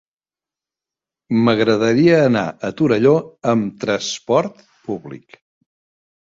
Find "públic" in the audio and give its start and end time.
4.89-5.39